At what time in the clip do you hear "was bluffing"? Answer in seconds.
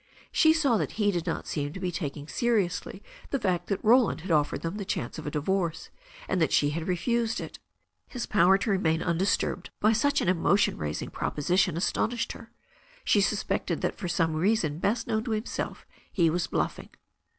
16.31-16.89